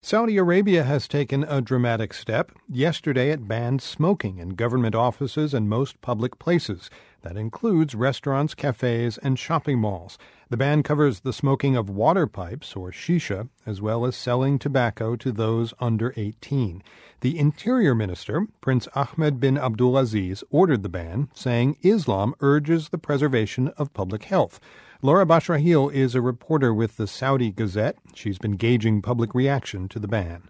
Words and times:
Saudi 0.00 0.36
Arabia 0.36 0.84
has 0.84 1.08
taken 1.08 1.42
a 1.42 1.60
dramatic 1.60 2.14
step. 2.14 2.52
Yesterday, 2.68 3.30
it 3.30 3.48
banned 3.48 3.82
smoking 3.82 4.38
in 4.38 4.50
government 4.50 4.94
offices 4.94 5.52
and 5.52 5.68
most 5.68 6.00
public 6.00 6.38
places. 6.38 6.88
That 7.22 7.36
includes 7.36 7.94
restaurants, 7.94 8.54
cafes, 8.54 9.18
and 9.18 9.38
shopping 9.38 9.78
malls. 9.80 10.18
The 10.50 10.56
ban 10.56 10.82
covers 10.82 11.20
the 11.20 11.32
smoking 11.32 11.76
of 11.76 11.90
water 11.90 12.26
pipes, 12.26 12.76
or 12.76 12.90
shisha, 12.90 13.48
as 13.66 13.82
well 13.82 14.06
as 14.06 14.16
selling 14.16 14.58
tobacco 14.58 15.16
to 15.16 15.32
those 15.32 15.74
under 15.80 16.14
18. 16.16 16.82
The 17.20 17.38
Interior 17.38 17.94
Minister, 17.94 18.46
Prince 18.60 18.86
Ahmed 18.94 19.40
bin 19.40 19.56
Abdulaziz, 19.56 20.44
ordered 20.50 20.82
the 20.82 20.88
ban, 20.88 21.28
saying 21.34 21.76
Islam 21.82 22.34
urges 22.40 22.90
the 22.90 22.98
preservation 22.98 23.68
of 23.76 23.92
public 23.92 24.24
health. 24.24 24.60
Laura 25.02 25.26
Bashraheel 25.26 25.92
is 25.92 26.14
a 26.14 26.22
reporter 26.22 26.72
with 26.72 26.96
the 26.96 27.06
Saudi 27.06 27.50
Gazette. 27.50 27.96
She's 28.14 28.38
been 28.38 28.56
gauging 28.56 29.02
public 29.02 29.34
reaction 29.34 29.88
to 29.88 29.98
the 29.98 30.08
ban. 30.08 30.48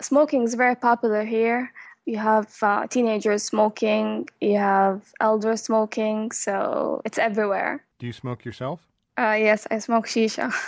Smoking 0.00 0.42
is 0.42 0.54
very 0.54 0.76
popular 0.76 1.24
here. 1.24 1.72
You 2.04 2.18
have 2.18 2.56
uh, 2.62 2.86
teenagers 2.86 3.42
smoking, 3.42 4.28
you 4.40 4.58
have 4.58 5.12
elders 5.20 5.62
smoking, 5.62 6.32
so 6.32 7.00
it's 7.04 7.18
everywhere. 7.18 7.84
Do 7.98 8.06
you 8.06 8.12
smoke 8.12 8.44
yourself? 8.44 8.88
Uh, 9.18 9.36
yes, 9.38 9.66
I 9.70 9.78
smoke 9.78 10.06
shisha. 10.06 10.52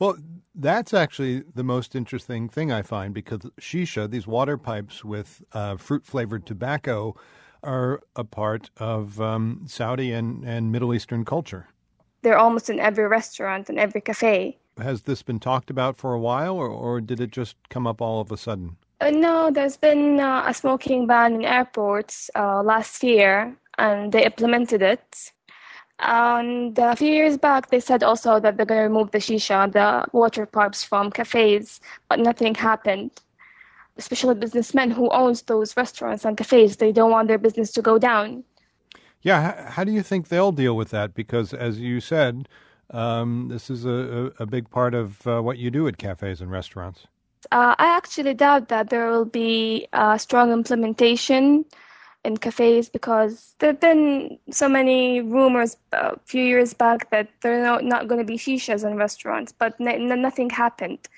Well, 0.00 0.16
that's 0.54 0.94
actually 0.94 1.42
the 1.56 1.64
most 1.64 1.96
interesting 1.96 2.48
thing 2.48 2.70
I 2.70 2.82
find 2.82 3.12
because 3.12 3.40
shisha, 3.60 4.08
these 4.08 4.28
water 4.28 4.56
pipes 4.56 5.04
with 5.04 5.42
uh, 5.52 5.76
fruit 5.76 6.06
flavored 6.06 6.46
tobacco, 6.46 7.16
are 7.64 8.00
a 8.14 8.22
part 8.22 8.70
of 8.76 9.20
um, 9.20 9.64
Saudi 9.66 10.12
and, 10.12 10.44
and 10.44 10.70
Middle 10.70 10.94
Eastern 10.94 11.24
culture 11.24 11.66
they're 12.22 12.38
almost 12.38 12.68
in 12.68 12.80
every 12.80 13.06
restaurant 13.06 13.68
and 13.68 13.78
every 13.78 14.00
cafe. 14.00 14.58
Has 14.78 15.02
this 15.02 15.22
been 15.22 15.40
talked 15.40 15.70
about 15.70 15.96
for 15.96 16.14
a 16.14 16.20
while, 16.20 16.56
or, 16.56 16.68
or 16.68 17.00
did 17.00 17.20
it 17.20 17.30
just 17.30 17.56
come 17.68 17.86
up 17.86 18.00
all 18.00 18.20
of 18.20 18.30
a 18.30 18.36
sudden? 18.36 18.76
Uh, 19.00 19.10
no, 19.10 19.50
there's 19.50 19.76
been 19.76 20.18
uh, 20.18 20.44
a 20.46 20.52
smoking 20.52 21.06
ban 21.06 21.34
in 21.34 21.44
airports 21.44 22.30
uh, 22.34 22.62
last 22.62 23.02
year, 23.04 23.56
and 23.78 24.12
they 24.12 24.24
implemented 24.24 24.82
it. 24.82 25.32
And 26.00 26.78
a 26.78 26.96
few 26.96 27.10
years 27.10 27.36
back, 27.36 27.70
they 27.70 27.80
said 27.80 28.02
also 28.02 28.40
that 28.40 28.56
they're 28.56 28.66
going 28.66 28.80
to 28.80 28.84
remove 28.84 29.10
the 29.10 29.18
shisha, 29.18 29.70
the 29.72 30.06
water 30.12 30.46
pipes 30.46 30.84
from 30.84 31.10
cafes, 31.10 31.80
but 32.08 32.18
nothing 32.18 32.54
happened. 32.54 33.10
Especially 33.96 34.34
businessmen 34.34 34.90
who 34.92 35.10
owns 35.10 35.42
those 35.42 35.76
restaurants 35.76 36.24
and 36.24 36.36
cafes, 36.36 36.76
they 36.76 36.92
don't 36.92 37.10
want 37.10 37.26
their 37.26 37.38
business 37.38 37.72
to 37.72 37.82
go 37.82 37.98
down. 37.98 38.44
Yeah, 39.22 39.70
how 39.70 39.82
do 39.82 39.90
you 39.90 40.02
think 40.02 40.28
they'll 40.28 40.52
deal 40.52 40.76
with 40.76 40.90
that? 40.90 41.14
Because 41.14 41.52
as 41.52 41.80
you 41.80 42.00
said, 42.00 42.48
um, 42.90 43.48
this 43.48 43.68
is 43.68 43.84
a, 43.84 44.32
a, 44.38 44.46
big 44.46 44.70
part 44.70 44.94
of 44.94 45.26
uh, 45.26 45.40
what 45.42 45.58
you 45.58 45.70
do 45.70 45.86
at 45.88 45.98
cafes 45.98 46.40
and 46.40 46.50
restaurants. 46.50 47.06
Uh, 47.50 47.74
I 47.78 47.96
actually 47.96 48.34
doubt 48.34 48.68
that 48.68 48.90
there 48.90 49.10
will 49.10 49.24
be 49.24 49.86
a 49.92 50.18
strong 50.18 50.52
implementation 50.52 51.64
in 52.24 52.36
cafes 52.36 52.88
because 52.88 53.54
there 53.58 53.70
have 53.70 53.80
been 53.80 54.38
so 54.50 54.68
many 54.68 55.20
rumors 55.20 55.76
a 55.92 56.18
few 56.24 56.44
years 56.44 56.74
back 56.74 57.10
that 57.10 57.28
there 57.42 57.64
are 57.64 57.80
not 57.82 58.08
going 58.08 58.18
to 58.20 58.24
be 58.24 58.36
shishas 58.36 58.84
in 58.88 58.96
restaurants, 58.96 59.52
but 59.52 59.74
n- 59.80 60.20
nothing 60.20 60.50
happened. 60.50 61.08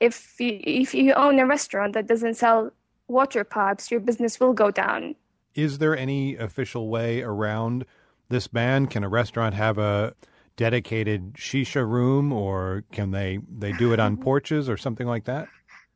If 0.00 0.40
you, 0.40 0.60
if 0.62 0.94
you 0.94 1.12
own 1.14 1.38
a 1.38 1.46
restaurant 1.46 1.92
that 1.94 2.06
doesn't 2.06 2.34
sell 2.34 2.72
water 3.08 3.44
pipes, 3.44 3.90
your 3.90 4.00
business 4.00 4.40
will 4.40 4.52
go 4.52 4.70
down. 4.70 5.14
Is 5.54 5.78
there 5.78 5.96
any 5.96 6.36
official 6.36 6.88
way 6.88 7.22
around 7.22 7.84
this 8.28 8.46
ban? 8.46 8.86
Can 8.86 9.04
a 9.04 9.08
restaurant 9.08 9.54
have 9.54 9.78
a 9.78 10.14
dedicated 10.56 11.34
shisha 11.34 11.86
room, 11.88 12.32
or 12.32 12.84
can 12.92 13.10
they 13.10 13.38
they 13.48 13.72
do 13.72 13.92
it 13.92 14.00
on 14.00 14.16
porches 14.28 14.68
or 14.68 14.76
something 14.76 15.06
like 15.06 15.24
that? 15.24 15.48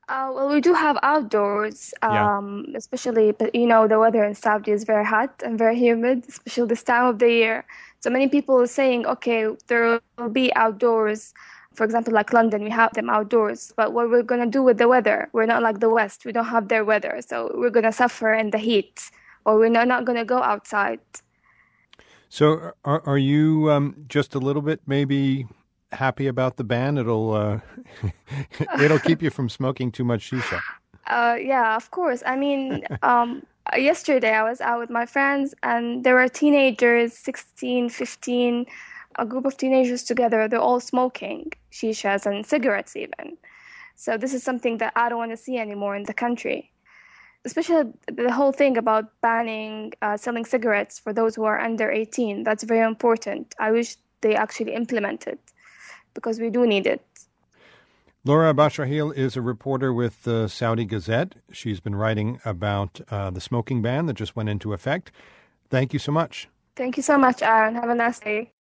Uh, 0.08 0.30
well, 0.34 0.48
we 0.48 0.60
do 0.60 0.74
have 0.74 0.98
outdoors, 1.02 1.94
um, 2.02 2.66
yeah. 2.68 2.76
especially, 2.76 3.32
but 3.32 3.54
you 3.54 3.66
know, 3.66 3.88
the 3.88 3.98
weather 3.98 4.22
in 4.22 4.34
Saudi 4.34 4.70
is 4.70 4.84
very 4.84 5.04
hot 5.04 5.42
and 5.44 5.58
very 5.58 5.78
humid, 5.78 6.24
especially 6.28 6.66
this 6.66 6.82
time 6.82 7.06
of 7.06 7.18
the 7.18 7.30
year. 7.30 7.64
So 8.00 8.10
many 8.10 8.28
people 8.28 8.60
are 8.60 8.66
saying, 8.66 9.06
okay, 9.06 9.48
there 9.68 9.98
will 10.18 10.28
be 10.28 10.54
outdoors. 10.56 11.32
For 11.74 11.84
example, 11.84 12.12
like 12.12 12.34
London, 12.34 12.62
we 12.62 12.70
have 12.70 12.92
them 12.92 13.08
outdoors. 13.08 13.72
But 13.76 13.94
what 13.94 14.10
we're 14.10 14.22
going 14.22 14.42
to 14.42 14.50
do 14.50 14.62
with 14.62 14.76
the 14.76 14.88
weather? 14.88 15.30
We're 15.32 15.46
not 15.46 15.62
like 15.62 15.80
the 15.80 15.88
West. 15.88 16.26
We 16.26 16.32
don't 16.32 16.44
have 16.44 16.68
their 16.68 16.84
weather. 16.84 17.20
So 17.26 17.50
we're 17.54 17.70
going 17.70 17.84
to 17.84 17.92
suffer 17.92 18.34
in 18.34 18.50
the 18.50 18.58
heat 18.58 19.10
or 19.46 19.58
we're 19.58 19.70
not, 19.70 19.88
not 19.88 20.04
going 20.04 20.18
to 20.18 20.24
go 20.24 20.42
outside. 20.42 21.00
So, 22.28 22.72
are, 22.84 23.00
are 23.06 23.18
you 23.18 23.70
um, 23.70 24.04
just 24.08 24.34
a 24.34 24.38
little 24.38 24.62
bit 24.62 24.80
maybe 24.86 25.46
happy 25.94 26.26
about 26.26 26.56
the 26.56 26.64
ban? 26.64 26.98
It'll 26.98 27.32
uh, 27.32 27.60
it'll 28.80 28.98
keep 28.98 29.22
you 29.22 29.30
from 29.30 29.48
smoking 29.48 29.90
too 29.92 30.04
much 30.04 30.30
shisha. 30.30 30.60
Uh, 31.06 31.36
yeah, 31.40 31.76
of 31.76 31.90
course. 31.90 32.22
I 32.24 32.36
mean, 32.36 32.84
um, 33.02 33.44
yesterday 33.76 34.32
I 34.32 34.42
was 34.42 34.60
out 34.60 34.78
with 34.80 34.90
my 34.90 35.06
friends, 35.06 35.54
and 35.62 36.02
there 36.04 36.14
were 36.14 36.28
teenagers, 36.28 37.12
16, 37.12 37.90
15, 37.90 38.66
a 39.16 39.26
group 39.26 39.44
of 39.44 39.56
teenagers 39.56 40.02
together. 40.02 40.48
They're 40.48 40.60
all 40.60 40.80
smoking 40.80 41.52
shishas 41.70 42.24
and 42.24 42.46
cigarettes, 42.46 42.96
even. 42.96 43.36
So 43.96 44.16
this 44.16 44.32
is 44.32 44.42
something 44.42 44.78
that 44.78 44.92
I 44.96 45.08
don't 45.08 45.18
want 45.18 45.32
to 45.32 45.36
see 45.36 45.58
anymore 45.58 45.94
in 45.94 46.04
the 46.04 46.14
country 46.14 46.70
especially 47.44 47.92
the 48.06 48.32
whole 48.32 48.52
thing 48.52 48.76
about 48.76 49.20
banning 49.20 49.92
uh, 50.02 50.16
selling 50.16 50.44
cigarettes 50.44 50.98
for 50.98 51.12
those 51.12 51.34
who 51.34 51.44
are 51.44 51.60
under 51.60 51.90
18 51.90 52.42
that's 52.42 52.64
very 52.64 52.86
important 52.86 53.54
i 53.58 53.70
wish 53.70 53.96
they 54.22 54.34
actually 54.34 54.72
implement 54.74 55.26
it 55.26 55.38
because 56.14 56.40
we 56.40 56.50
do 56.50 56.66
need 56.66 56.86
it 56.86 57.02
Laura 58.26 58.54
Bashraheel 58.54 59.14
is 59.14 59.36
a 59.36 59.42
reporter 59.42 59.92
with 59.92 60.22
the 60.22 60.48
Saudi 60.48 60.86
Gazette. 60.86 61.34
She's 61.52 61.78
been 61.80 61.94
writing 61.94 62.40
about 62.42 63.02
uh, 63.10 63.28
the 63.28 63.40
smoking 63.40 63.82
ban 63.82 64.06
that 64.06 64.14
just 64.14 64.34
went 64.34 64.48
into 64.48 64.72
effect. 64.72 65.12
Thank 65.68 65.92
you 65.92 65.98
so 65.98 66.10
much. 66.10 66.48
Thank 66.74 66.96
you 66.96 67.02
so 67.02 67.18
much, 67.18 67.42
Aaron. 67.42 67.74
Have 67.74 67.90
a 67.90 67.94
nice 67.94 68.20
day. 68.20 68.53